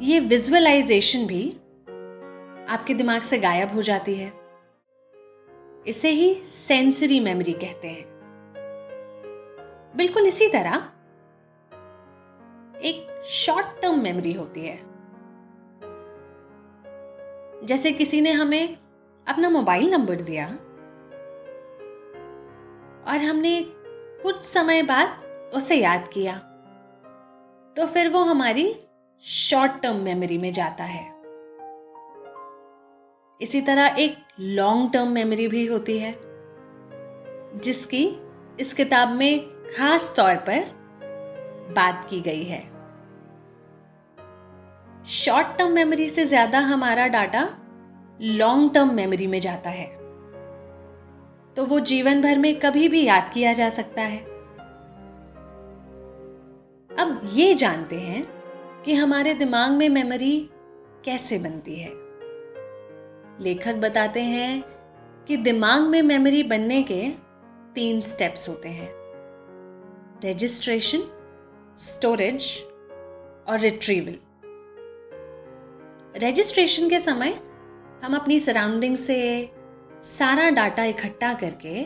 ये 0.00 0.20
विजुअलाइजेशन 0.20 1.26
भी 1.26 1.50
आपके 2.70 2.94
दिमाग 2.94 3.22
से 3.22 3.38
गायब 3.38 3.74
हो 3.74 3.82
जाती 3.82 4.14
है। 4.14 4.32
इसे 5.86 6.10
ही 6.10 6.34
सेंसरी 6.46 7.20
मेमोरी 7.20 7.52
कहते 7.52 7.88
हैं। 7.88 8.04
बिल्कुल 9.96 10.26
इसी 10.26 10.48
तरह 10.48 10.76
एक 12.84 13.22
शॉर्ट 13.26 13.66
टर्म 13.82 14.02
मेमोरी 14.02 14.32
होती 14.32 14.66
है। 14.66 14.89
जैसे 17.64 17.92
किसी 17.92 18.20
ने 18.20 18.32
हमें 18.32 18.76
अपना 19.26 19.48
मोबाइल 19.50 19.90
नंबर 19.90 20.20
दिया 20.20 20.46
और 23.06 23.24
हमने 23.24 23.60
कुछ 24.22 24.42
समय 24.42 24.82
बाद 24.82 25.52
उसे 25.54 25.74
याद 25.74 26.08
किया 26.08 26.34
तो 27.76 27.86
फिर 27.86 28.08
वो 28.08 28.22
हमारी 28.24 28.74
शॉर्ट 29.24 29.72
टर्म 29.82 29.96
मेमोरी 29.96 30.38
में 30.38 30.52
जाता 30.52 30.84
है। 30.84 31.04
इसी 33.40 33.60
तरह 33.60 33.96
एक 33.98 34.16
लॉन्ग 34.40 34.92
टर्म 34.92 35.08
मेमोरी 35.08 35.46
भी 35.48 35.66
होती 35.66 35.98
है, 35.98 36.14
जिसकी 37.60 38.04
इस 38.60 38.74
किताब 38.74 39.08
में 39.08 39.40
खास 39.68 40.12
तौर 40.16 40.34
पर 40.48 40.64
बात 41.76 42.06
की 42.10 42.20
गई 42.20 42.44
है। 42.44 42.60
शॉर्ट 45.10 45.46
टर्म 45.58 45.72
मेमोरी 45.72 46.08
से 46.08 46.24
ज़्यादा 46.24 46.58
हमारा 46.58 47.06
डाटा 47.06 47.42
लॉन्ग 48.20 48.74
टर्म 48.74 48.92
मेमोरी 48.94 49.26
में 49.26 49.40
जाता 49.40 49.70
है। 49.70 49.86
तो 51.56 51.64
वो 51.66 51.80
जीवन 51.80 52.22
भर 52.22 52.38
में 52.38 52.58
कभी 52.60 52.88
भी 52.88 53.02
याद 53.04 53.30
किया 53.34 53.52
जा 53.52 53.68
सकता 53.68 54.02
है। 54.02 54.18
अब 56.90 57.20
ये 57.32 57.54
जानते 57.54 57.96
हैं 57.96 58.24
कि 58.84 58.94
हमारे 58.94 59.34
दिमाग 59.34 59.72
में 59.72 59.88
मेमोरी 59.88 60.38
कैसे 61.04 61.38
बनती 61.38 61.80
है। 61.80 61.90
लेखक 63.40 63.74
बताते 63.74 64.22
हैं 64.22 64.62
कि 65.28 65.36
दिमाग 65.36 65.82
में 65.82 66.02
मेमोरी 66.02 66.42
बनने 66.42 66.82
के 66.82 67.02
तीन 67.74 68.00
स्टेप्स 68.00 68.48
होते 68.48 68.68
हैं। 68.68 68.90
रजिस्ट्रेशन 70.24 71.02
स्टोरेज 71.78 72.56
और 73.48 73.58
रिट्रीवल 73.58 74.16
रजिस्ट्रेशन 76.16 76.88
के 76.88 77.00
समय 77.00 77.30
हम 78.04 78.14
अपनी 78.14 78.40
सराउंडिंग 78.40 78.96
से 78.96 79.50
सारा 80.02 80.50
डाटा 80.50 80.84
इकट्ठा 80.84 81.34
करके 81.34 81.82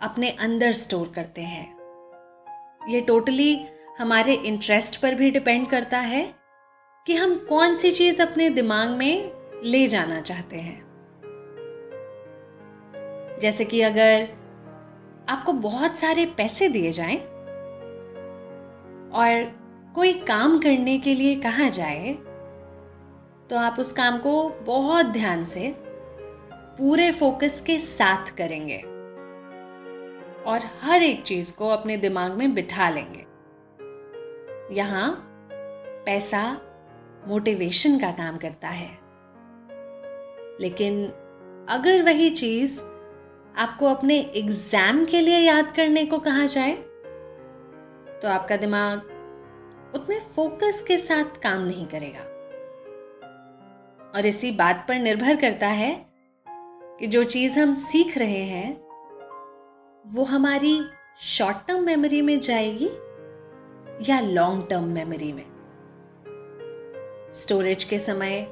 अपने 0.00 0.30
अंदर 0.30 0.72
स्टोर 0.72 1.12
करते 1.14 1.42
हैं। 1.42 1.78
ये 2.88 3.00
टोटली 3.00 3.66
हमारे 3.98 4.34
इंटरेस्ट 4.34 5.00
पर 5.00 5.14
भी 5.14 5.30
डिपेंड 5.30 5.66
करता 5.66 5.98
है 5.98 6.34
कि 7.06 7.14
हम 7.14 7.34
कौन 7.48 7.76
सी 7.76 7.90
चीज़ 7.90 8.22
अपने 8.22 8.50
दिमाग 8.50 8.88
में 8.88 9.32
ले 9.64 9.86
जाना 9.86 10.20
चाहते 10.20 10.56
हैं। 10.56 10.78
जैसे 13.42 13.64
कि 13.64 13.80
अगर 13.80 14.28
आपको 15.28 15.52
बहुत 15.52 15.96
सारे 15.96 16.26
पैसे 16.26 16.68
दिए 16.68 16.92
जाएँ 16.92 17.16
और 19.10 19.52
कोई 19.94 20.12
काम 20.12 20.58
करने 20.58 20.98
के 20.98 21.14
लिए 21.14 21.36
कहा 21.36 21.68
जाए 21.68 22.16
तो 23.50 23.56
आप 23.56 23.76
उस 23.78 23.92
काम 23.92 24.18
को 24.18 24.48
बहुत 24.66 25.06
ध्यान 25.06 25.44
से, 25.44 25.74
पूरे 26.78 27.10
फोकस 27.12 27.60
के 27.60 27.78
साथ 27.78 28.30
करेंगे। 28.36 28.78
और 30.44 30.60
हर 30.82 31.02
एक 31.02 31.22
चीज़ 31.22 31.52
को 31.56 31.68
अपने 31.68 31.96
दिमाग 31.96 32.32
में 32.32 32.54
बिठा 32.54 32.88
लेंगे। 32.90 33.26
यहाँ 34.76 35.10
पैसा 36.06 36.42
मोटिवेशन 37.28 37.98
का 37.98 38.10
काम 38.10 38.36
करता 38.36 38.68
है। 38.68 38.90
लेकिन 40.60 41.04
अगर 41.68 42.02
वही 42.02 42.30
चीज़ 42.30 42.80
आपको 43.58 43.86
अपने 43.86 44.18
एग्ज़ाम 44.36 45.04
के 45.04 45.20
लिए 45.20 45.38
याद 45.38 45.72
करने 45.76 46.04
को 46.04 46.18
कहा 46.18 46.46
जाए 46.46 46.72
तो 48.22 48.28
आपका 48.28 48.56
दिमाग 48.56 48.98
उतने 49.94 50.18
फोकस 50.34 50.84
के 50.88 50.98
साथ 50.98 51.40
काम 51.42 51.62
नहीं 51.62 51.86
करेगा। 51.86 52.24
और 54.16 54.26
इसी 54.26 54.50
बात 54.50 54.84
पर 54.88 54.94
निर्भर 54.94 55.36
करता 55.36 55.68
है 55.68 56.06
कि 57.00 57.06
जो 57.06 57.24
चीज़ 57.24 57.60
हम 57.60 57.72
सीख 57.72 58.18
रहे 58.18 58.44
हैं, 58.44 58.76
वो 60.06 60.24
हमारी 60.24 60.84
शॉर्ट 61.20 61.56
टर्म 61.68 61.84
मेमोरी 61.84 62.22
में 62.22 62.40
जाएगी 62.40 62.90
या 64.10 64.20
लॉन्ग 64.20 64.66
टर्म 64.70 64.84
मेमोरी 64.84 65.32
में? 65.32 65.46
स्टोरेज 67.32 67.84
के 67.84 67.98
समय 67.98 68.46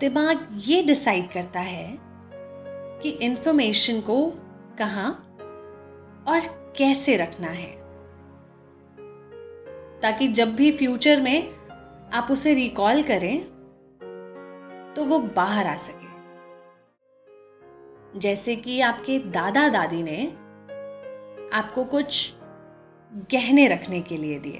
दिमाग 0.00 0.48
ये 0.52 0.82
डिसाइड 0.82 1.30
करता 1.30 1.60
है 1.60 1.98
कि 3.02 3.08
इंफॉर्मेशन 3.08 4.00
को 4.00 4.32
कहा 4.78 5.08
और 6.28 6.72
कैसे 6.76 7.16
रखना 7.16 7.48
है। 7.48 7.76
ताकि 10.00 10.28
जब 10.28 10.54
भी 10.54 10.72
फ्यूचर 10.72 11.20
में 11.20 11.56
आप 12.10 12.28
उसे 12.30 12.54
रिकॉल 12.54 13.02
करें 13.02 13.55
तो 14.96 15.04
वो 15.04 15.18
बाहर 15.18 15.66
आ 15.66 15.76
सके। 15.76 16.06
जैसे 18.18 18.56
कि 18.56 18.80
आपके 18.80 19.18
दादा 19.18 19.68
दादी 19.68 20.02
ने 20.02 20.26
आपको 21.56 21.84
कुछ 21.84 22.34
गहने 23.12 23.66
रखने 23.66 24.00
के 24.00 24.16
लिए 24.16 24.38
दिए। 24.38 24.58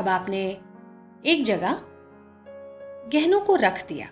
अब 0.00 0.08
आपने 0.08 0.60
एक 1.26 1.44
जगह 1.44 1.80
गहनों 3.12 3.40
को 3.40 3.56
रख 3.56 3.86
दिया। 3.86 4.06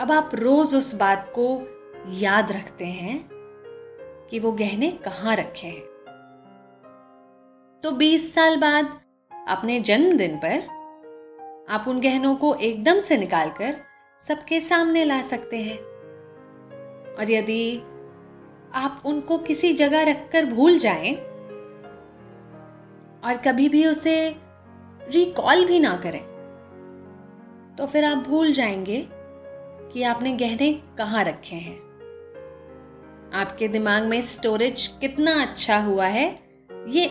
अब 0.00 0.12
आप 0.12 0.30
रोज 0.34 0.74
उस 0.74 0.94
बात 0.94 1.32
को 1.38 1.68
याद 2.08 2.52
रखते 2.52 2.86
हैं 2.86 3.28
कि 4.30 4.38
वो 4.38 4.52
गहने 4.52 4.90
कहाँ 4.90 5.36
रखे 5.36 5.66
हैं। 5.66 5.84
तो 7.84 7.90
20 7.90 8.34
साल 8.34 8.56
बाद 8.56 9.00
अपने 9.48 9.80
जन्मदिन 9.80 10.36
पर 10.36 10.81
आप 11.70 11.84
उन 11.88 12.00
गहनों 12.00 12.34
को 12.34 12.54
एकदम 12.54 12.98
से 12.98 13.16
निकालकर 13.16 13.76
सबके 14.20 14.60
सामने 14.60 15.04
ला 15.04 15.22
सकते 15.22 15.56
हैं। 15.56 15.78
और 17.14 17.30
यदि 17.30 17.76
आप 18.74 19.02
उनको 19.04 19.38
किसी 19.38 19.72
जगह 19.72 20.02
रखकर 20.02 20.44
भूल 20.44 20.78
जाएँ 20.78 21.14
और 23.24 23.36
कभी 23.36 23.68
भी 23.68 23.86
उसे 23.86 24.36
रिकॉल 25.12 25.64
भी 25.64 25.80
ना 25.80 25.96
करें 25.96 26.20
तो 27.78 27.86
फिर 27.86 28.04
आप 28.04 28.18
भूल 28.18 28.52
जाएँगे 28.52 29.08
कि 29.92 30.02
आपने 30.02 30.32
गहने 30.32 30.72
कहाँ 30.98 31.24
रखे 31.24 31.56
हैं। 31.56 31.76
आपके 33.34 33.68
दिमाग 33.68 34.02
में 34.02 34.20
स्टोरेज 34.20 34.86
कितना 35.00 35.42
अच्छा 35.42 35.78
हुआ 35.78 36.06
है, 36.06 36.38
ये 36.88 37.06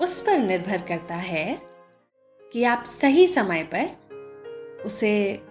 उस 0.00 0.20
पर 0.20 0.38
निर्भर 0.38 0.82
करता 0.82 1.14
है 1.14 1.65
कि 2.52 2.64
आप 2.64 2.84
सही 2.84 3.26
समय 3.26 3.62
पर 3.62 3.86
उसे 4.86 5.42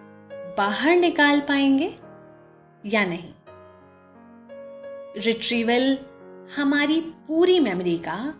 बाहर 0.58 0.96
निकाल 0.96 1.40
पाएँगे 1.40 1.96
या 2.86 3.06
नहीं। 3.06 3.34
रिट्रीवल 5.22 5.98
हमारी 6.56 7.02
पूरी 7.02 7.60
मेमोरी 7.60 7.98
का 7.98 8.34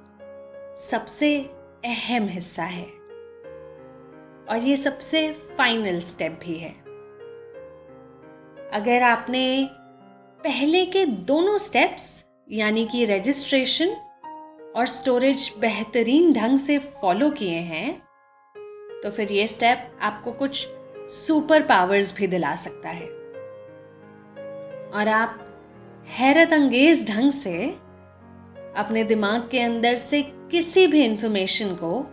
सबसे 0.78 1.44
अहम 1.86 2.28
हिस्सा 2.28 2.64
है। 2.64 2.86
और 4.50 4.60
ये 4.64 4.78
सबसे 4.78 5.34
फाइनल 5.34 6.00
स्टेप 6.00 6.40
भी 6.44 6.58
है। 6.58 6.72
अगर 8.72 9.02
आपने 9.04 9.70
पहले 10.44 10.86
के 10.86 11.06
दोनों 11.06 11.58
स्टेप्स 11.58 12.26
यानी 12.52 12.86
कि 12.86 13.06
रजिस्ट्रेशन 13.06 13.90
और 14.76 14.86
स्टोरेज 14.86 15.54
बेहतरीन 15.60 16.34
ढंग 16.34 16.58
से 16.58 16.80
फॉलो 16.80 17.30
किए 17.30 17.60
हैं 17.60 18.05
तो 19.06 19.12
फिर 19.12 19.32
ये 19.32 19.48
स्टेप 19.48 20.00
आपको 20.02 20.32
कुछ 20.32 20.68
सुपर 20.98 21.62
पावर्स 21.62 22.16
भी 22.16 22.28
दिला 22.28 22.56
सकता 22.56 22.90
है। 22.90 23.06
और 24.90 25.08
आप 25.08 25.46
हैरत 26.08 26.54
अंगेज 26.54 27.10
ढंग 27.10 27.32
से 27.32 27.68
अपने 28.78 29.04
दिमाग 29.04 29.50
के 29.52 29.60
अंदर 29.62 29.96
से 29.96 30.22
किसी 30.22 30.88
भी 30.88 31.06
इंफॉर्मेशन 31.06 31.68
को 31.68 32.06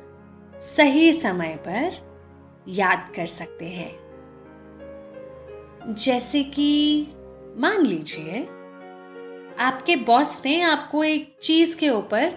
सही 0.60 1.12
समय 1.12 1.56
पर 1.68 1.90
याद 2.68 3.12
कर 3.16 3.26
सकते 3.26 3.64
हैं। 3.64 3.92
जैसे 5.94 6.42
कि 6.42 7.08
मान 7.56 7.86
लीजिए, 7.86 8.42
आपके 9.60 9.96
बॉस 9.96 10.42
ने 10.44 10.62
आपको 10.62 11.04
एक 11.04 11.36
चीज़ 11.42 11.76
के 11.76 11.90
ऊपर 11.90 12.30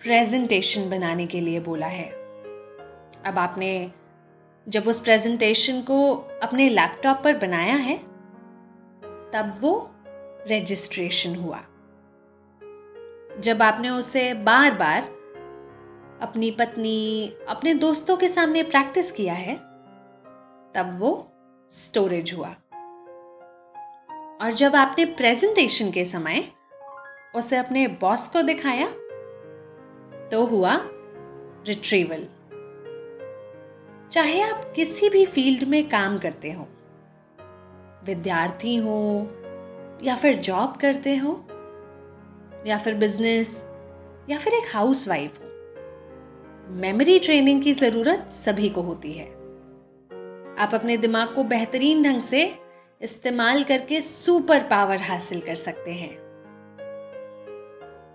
प्रेजेंटेशन 0.00 0.90
बनाने 0.90 1.26
के 1.26 1.40
लिए 1.40 1.60
बोला 1.60 1.86
है। 1.86 2.17
अब 3.28 3.38
आपने 3.38 3.92
जब 4.68 4.88
उस 4.88 5.00
प्रेजेंटेशन 5.00 5.80
को 5.80 6.14
अपने 6.42 6.68
लैपटॉप 6.68 7.20
पर 7.24 7.36
बनाया 7.36 7.74
है, 7.74 7.96
तब 9.32 9.54
वो 9.60 9.90
रजिस्ट्रेशन 10.50 11.34
हुआ। 11.36 11.60
जब 13.40 13.62
आपने 13.62 13.90
उसे 13.90 14.34
बार 14.34 14.74
बार 14.74 15.02
अपनी 16.22 16.50
पत्नी, 16.50 17.32
अपने 17.48 17.74
दोस्तों 17.74 18.16
के 18.16 18.28
सामने 18.28 18.62
प्रैक्टिस 18.62 19.12
किया 19.12 19.34
है, 19.34 19.54
तब 20.74 20.96
वो 20.98 21.12
स्टोरेज 21.70 22.34
हुआ। 22.38 22.48
और 24.42 24.52
जब 24.52 24.76
आपने 24.76 25.04
प्रेजेंटेशन 25.04 25.90
के 25.90 26.04
समय 26.04 26.44
उसे 27.34 27.56
अपने 27.56 27.86
बॉस 27.88 28.26
को 28.26 28.42
दिखाया 28.42 28.88
तो 30.28 30.44
हुआ 30.46 30.76
रिट्रीवल 31.66 32.26
चाहे 34.12 34.40
आप 34.42 34.72
किसी 34.76 35.08
भी 35.08 35.24
फ़ील्ड 35.24 35.64
में 35.64 35.88
काम 35.88 36.18
करते 36.18 36.52
हो, 36.52 36.68
विद्यार्थी 38.06 38.76
हो, 38.76 39.28
या 40.02 40.16
फिर 40.16 40.36
जॉब 40.38 40.76
करते 40.76 41.16
हो, 41.16 41.32
या 42.66 42.78
फिर 42.78 42.94
बिज़नेस, 42.94 43.64
या 44.30 44.38
फिर 44.38 44.54
एक 44.54 44.74
हाउसवाइफ 44.74 45.40
हो 45.40 45.46
मेमोरी 46.70 47.18
ट्रेनिंग 47.18 47.62
की 47.62 47.72
ज़रूरत 47.72 48.28
सभी 48.30 48.68
को 48.68 48.80
होती 48.80 49.12
है। 49.12 49.26
आप 50.58 50.70
अपने 50.74 50.96
दिमाग 50.96 51.34
को 51.34 51.44
बेहतरीन 51.44 52.02
ढंग 52.02 52.22
से 52.22 52.42
इस्तेमाल 53.00 53.62
करके 53.64 54.00
सुपर 54.00 54.60
पावर 54.60 54.96
हासिल 54.96 55.40
कर 55.40 55.54
सकते 55.54 55.90
हैं। 55.90 56.10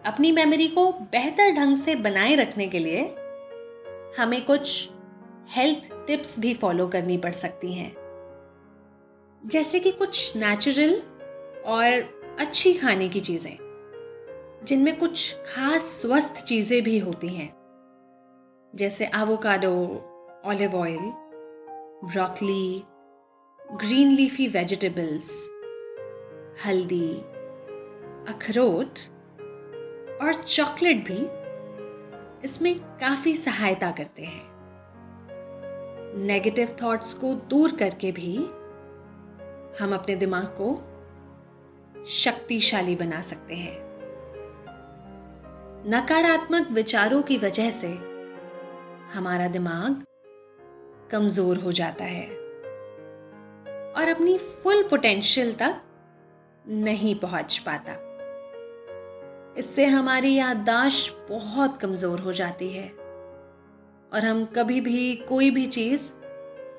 अपनी 0.03 0.31
मेमोरी 0.31 0.67
को 0.67 0.91
बेहतर 0.91 1.51
ढंग 1.51 1.77
से 1.77 1.95
बनाए 1.95 2.35
रखने 2.35 2.67
के 2.67 2.79
लिए 2.79 3.03
हमें 4.17 4.45
कुछ 4.45 4.89
हेल्थ 5.47 5.89
टिप्स 6.07 6.39
भी 6.39 6.53
फॉलो 6.53 6.87
करनी 6.87 7.17
पड़ 7.17 7.31
सकती 7.31 7.73
हैं। 7.73 7.91
जैसे 9.43 9.79
कि 9.79 9.91
कुछ 9.91 10.37
नेचुरल 10.37 11.01
और 11.65 12.35
अच्छी 12.39 12.73
खाने 12.73 13.09
की 13.09 13.19
चीज़ें, 13.19 13.57
जिनमें 14.65 14.97
कुछ 14.99 15.35
खास 15.47 15.81
स्वस्थ 16.01 16.45
चीज़ें 16.45 16.81
भी 16.83 16.99
होती 16.99 17.27
हैं। 17.27 17.49
जैसे 18.73 19.05
avocado 19.05 19.73
olive 20.45 20.75
oil 20.75 21.11
broccoli 22.03 22.83
green 23.59 24.11
leafy 24.11 24.47
vegetables 24.47 25.29
हल्दी, 26.65 27.13
अखरोट 28.29 28.99
और 30.21 30.33
चॉकलेट 30.47 31.05
भी 31.07 31.19
इसमें 32.43 32.75
काफ़ी 32.79 33.35
सहायता 33.35 33.91
करते 33.91 34.23
हैं। 34.23 34.52
नेगेटिव 36.13 36.75
थॉट्स 36.83 37.13
को 37.13 37.33
दूर 37.33 37.75
करके 37.75 38.11
भी 38.11 38.35
हम 39.79 39.93
अपने 39.93 40.15
दिमाग 40.15 40.45
को 40.45 40.75
शक्तिशाली 42.05 42.95
बना 42.95 43.21
सकते 43.21 43.55
हैं। 43.55 43.77
नकारात्मक 45.87 46.67
विचारों 46.71 47.21
की 47.21 47.37
वजह 47.37 47.69
से 47.71 47.87
हमारा 49.13 49.47
दिमाग 49.47 50.03
कमज़ोर 51.11 51.57
हो 51.57 51.71
जाता 51.71 52.03
है 52.03 52.27
और 53.93 54.09
अपनी 54.09 54.37
फुल 54.37 54.83
पोटेंशियल 54.83 55.53
तक 55.53 55.81
नहीं 56.67 57.15
पहुँच 57.15 57.57
पाता। 57.57 57.95
इससे 59.57 59.85
हमारी 59.85 60.33
याददाश्त 60.35 61.25
बहुत 61.29 61.77
कमज़ोर 61.77 62.19
हो 62.19 62.33
जाती 62.33 62.69
है। 62.69 63.02
और 64.13 64.25
हम 64.25 64.43
कभी 64.45 64.79
भी 64.81 65.15
कोई 65.29 65.49
भी 65.51 65.65
चीज़ 65.67 66.11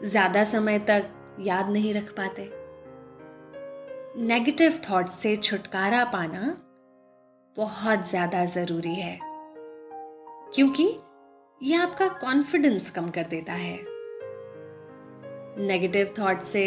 ज़्यादा 0.04 0.44
समय 0.44 0.78
तक 0.90 1.06
याद 1.40 1.70
नहीं 1.70 1.92
रख 1.94 2.12
पाते। 2.12 2.50
नेगेटिव 4.18 4.80
थॉट 4.90 5.08
से 5.08 5.36
छुटकारा 5.36 6.04
पाना 6.04 6.56
बहुत 7.56 8.08
ज़्यादा 8.08 8.44
ज़रूरी 8.44 8.94
है, 8.94 9.18
क्योंकि 10.54 10.88
यह 11.60 11.82
आपका 11.82 12.08
कॉन्फिडेंस 12.20 12.90
कम 12.90 13.08
कर 13.10 13.26
देता 13.26 13.52
है। 13.52 13.78
नेगेटिव 15.58 16.14
थॉट 16.18 16.40
से 16.42 16.64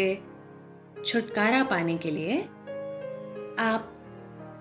छुटकारा 1.04 1.62
पाने 1.64 1.96
के 1.98 2.10
लिए 2.10 2.40
आप 3.60 3.94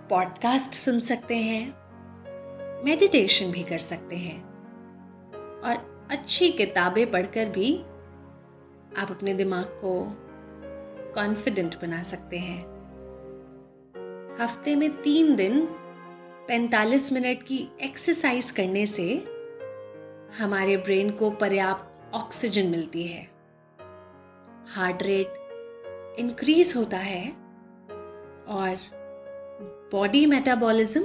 पॉडकास्ट 0.10 0.74
सुन 0.74 1.00
सकते 1.00 1.36
हैं 1.36 2.84
मेडिटेशन 2.86 3.52
भी 3.52 3.63
कर 3.63 3.78
सकते 3.78 4.15
हैं 4.15 4.41
और 5.62 5.96
अच्छी 6.12 6.52
किताबें 6.52 7.12
पढ़कर 7.12 7.46
भी 7.46 7.78
आप 8.98 9.12
अपने 9.12 9.34
दिमाग 9.34 9.63
को 9.63 10.17
कॉन्फिडेंट 11.13 11.82
बना 11.82 12.04
सकते 12.04 12.38
हैं। 12.38 12.62
हफ़्ते 14.39 14.76
में 14.76 15.02
तीन 15.02 15.36
दिन 15.36 15.67
45 16.50 17.13
मिनट 17.13 17.43
की 17.43 17.70
एक्सरसाइज 17.82 18.52
करने 18.52 18.86
से 18.86 19.24
हमारे 20.39 20.78
ब्रेन 20.78 21.10
को 21.10 21.30
पर्याप्त 21.32 22.15
ऑक्सीजन 22.15 22.67
मिलती 22.67 23.08
है। 23.08 23.24
हार्ट 24.67 25.04
रेट 25.04 25.34
इंक्रीज 26.20 26.74
होता 26.76 26.98
है 26.98 27.30
और 28.48 28.78
बॉडी 29.91 30.26
मेटाबॉलिज्म 30.26 31.02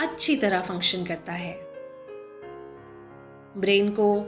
अच्छी 0.00 0.36
तरह 0.36 0.60
फ़ंक्शन 0.60 1.04
करता 1.04 1.32
है। 1.32 1.67
ब्रेन 3.58 3.90
को 3.90 4.20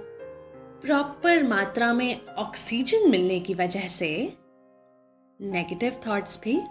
प्रॉपर 0.82 1.42
मात्रा 1.42 1.92
में 1.92 2.26
ऑक्सीजन 2.26 3.10
मिलने 3.10 3.40
की 3.40 3.54
वजह 3.54 3.86
से 3.88 4.36
नेगेटिव 5.40 6.00
थॉट्स 6.06 6.40
भी 6.44 6.62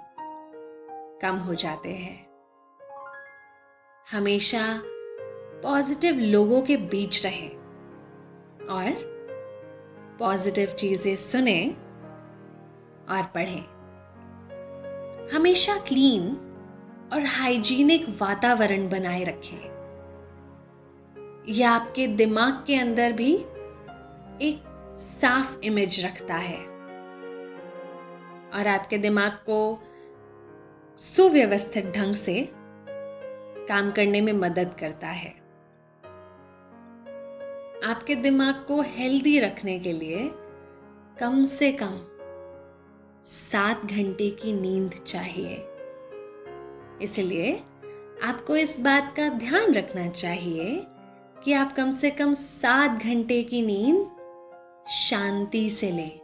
कम 1.21 1.35
हो 1.35 1.53
जाते 1.53 1.89
हैं। 1.89 2.27
हमेशा 4.11 4.81
पॉजिटिव 5.63 6.19
लोगों 6.19 6.61
के 6.61 6.77
बीच 6.77 7.25
रहें 7.25 7.49
और 8.67 9.09
पॉजिटिव 10.19 10.67
चीज़ें 10.67 11.15
सुने 11.15 11.69
और 13.09 13.23
पढ़ें। 13.35 13.63
हमेशा 15.29 15.75
क्लीन 15.77 16.35
और 17.13 17.25
हाइजीनिक 17.25 18.09
वातावरण 18.09 18.89
बनाए 18.89 19.23
रखें। 19.23 19.78
यह 21.49 21.71
आपके 21.71 22.07
दिमाग 22.07 22.63
के 22.67 22.75
अंदर 22.75 23.11
भी 23.11 23.35
एक 24.41 24.63
साफ़ 24.97 25.59
इमेज 25.63 26.05
रखता 26.05 26.35
है। 26.35 26.57
और 28.53 28.67
आपके 28.67 28.97
दिमाग 28.97 29.31
को 29.31 29.83
सुव्यवस्थित 30.99 31.85
ढंग 31.85 32.15
से 32.15 32.49
काम 33.67 33.91
करने 33.91 34.21
में 34.21 34.33
मदद 34.33 34.75
करता 34.79 35.07
है। 35.07 35.29
आपके 37.91 38.15
दिमाग 38.15 38.65
को 38.67 38.81
हेल्दी 38.81 39.39
रखने 39.39 39.79
के 39.79 39.91
लिए 39.91 40.31
कम 41.19 41.43
से 41.43 41.71
कम 41.71 41.99
सात 43.23 43.85
घंटे 43.85 44.29
की 44.29 44.53
नींद 44.53 44.91
चाहिए। 45.07 45.55
इसलिए 47.01 47.63
आपको 48.23 48.57
इस 48.57 48.79
बात 48.79 49.13
का 49.17 49.29
ध्यान 49.29 49.73
रखना 49.73 50.07
चाहिए 50.07 50.85
कि 51.43 51.53
आप 51.53 51.75
कम 51.75 51.91
से 51.91 52.11
कम 52.11 52.33
सात 52.33 53.03
घंटे 53.03 53.43
की 53.43 53.61
नींद 53.61 54.09
शांति 54.89 55.69
से 55.69 55.91
लें 55.91 56.19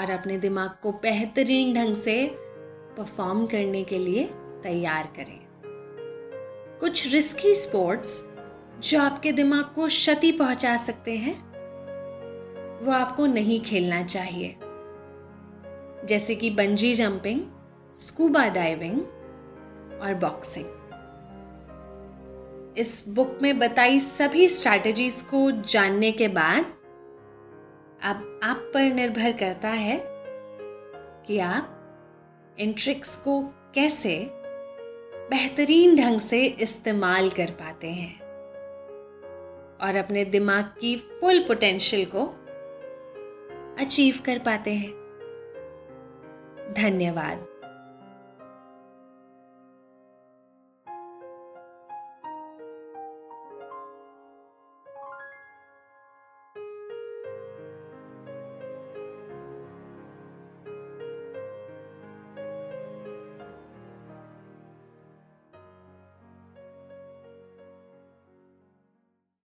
और 0.00 0.10
अपने 0.10 0.38
दिमाग 0.38 0.70
को 0.82 0.92
बेहतरीन 0.92 1.74
ढंग 1.74 1.96
से 1.96 2.30
परफॉर्म 2.96 3.46
करने 3.46 3.82
के 3.82 3.98
लिए 3.98 4.24
तैयार 4.62 5.12
करें। 5.16 5.38
कुछ 6.80 7.12
रिस्की 7.12 7.54
स्पोर्ट्स 7.54 8.24
जो 8.78 9.00
आपके 9.00 9.32
दिमाग 9.32 9.64
को 9.74 9.86
क्षति 9.86 10.32
पहुँचा 10.32 10.76
सकते 10.76 11.16
हैं, 11.16 11.34
वो 12.84 12.92
आपको 12.92 13.26
नहीं 13.26 13.60
खेलना 13.60 14.02
चाहिए। 14.02 14.56
जैसे 16.06 16.34
कि 16.34 16.50
बंजी 16.50 16.94
जंपिंग 16.94 17.40
स्कूबा 17.96 18.48
डाइविंग 18.48 19.00
और 20.02 20.14
बॉक्सिंग 20.14 20.79
इस 22.80 23.04
बुक 23.08 23.38
में 23.42 23.58
बताई 23.58 24.00
सभी 24.00 24.48
स्ट्रैटेजीज 24.48 25.22
को 25.22 25.50
जानने 25.50 26.12
के 26.12 26.28
बाद 26.28 26.64
अब 28.02 28.40
आप 28.42 28.70
पर 28.74 28.80
निर्भर 28.80 29.32
करता 29.32 29.68
है 29.68 30.00
कि 31.26 31.38
आप 31.38 31.76
इन 32.58 32.72
ट्रिक्स 32.72 33.16
को 33.16 33.42
कैसे 33.74 34.30
बेहतरीन 35.30 35.96
ढंग 35.96 36.20
से 36.20 36.44
इस्तेमाल 36.44 37.30
कर 37.30 37.50
पाते 37.50 37.88
हैं 37.88 38.14
और 39.80 39.96
अपने 39.96 40.24
दिमाग 40.24 40.64
की 40.80 40.96
फुल 40.96 41.38
पोटेंशियल 41.38 42.04
को 42.04 42.26
अचीव 43.84 44.18
कर 44.26 44.38
पाते 44.38 44.74
हैं। 44.74 44.90
धन्यवाद। 46.72 47.59